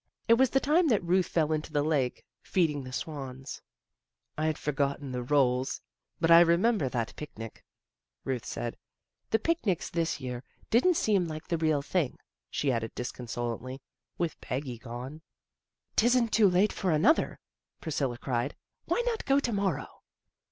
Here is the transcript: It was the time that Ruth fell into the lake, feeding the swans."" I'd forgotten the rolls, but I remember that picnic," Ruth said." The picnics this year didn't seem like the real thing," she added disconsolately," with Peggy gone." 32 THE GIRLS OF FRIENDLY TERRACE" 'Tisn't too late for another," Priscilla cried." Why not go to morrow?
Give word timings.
It 0.27 0.33
was 0.33 0.49
the 0.49 0.59
time 0.59 0.87
that 0.87 1.03
Ruth 1.03 1.27
fell 1.27 1.51
into 1.51 1.71
the 1.71 1.83
lake, 1.83 2.25
feeding 2.41 2.83
the 2.83 2.91
swans."" 2.91 3.61
I'd 4.35 4.57
forgotten 4.57 5.11
the 5.11 5.21
rolls, 5.21 5.79
but 6.19 6.31
I 6.31 6.39
remember 6.39 6.89
that 6.89 7.15
picnic," 7.15 7.63
Ruth 8.23 8.43
said." 8.43 8.77
The 9.29 9.37
picnics 9.37 9.91
this 9.91 10.19
year 10.19 10.43
didn't 10.71 10.97
seem 10.97 11.27
like 11.27 11.47
the 11.47 11.57
real 11.59 11.83
thing," 11.83 12.17
she 12.49 12.71
added 12.71 12.95
disconsolately," 12.95 13.79
with 14.17 14.41
Peggy 14.41 14.79
gone." 14.79 15.21
32 15.21 15.21
THE 15.21 15.21
GIRLS 15.21 15.53
OF 15.53 15.53
FRIENDLY 15.53 15.93
TERRACE" 15.95 16.31
'Tisn't 16.31 16.33
too 16.33 16.49
late 16.49 16.73
for 16.73 16.91
another," 16.91 17.39
Priscilla 17.79 18.17
cried." 18.17 18.55
Why 18.87 19.03
not 19.05 19.25
go 19.25 19.39
to 19.39 19.53
morrow? 19.53 20.01